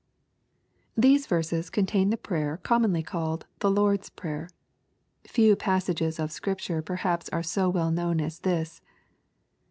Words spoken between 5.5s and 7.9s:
passages of Scripture perhaps are so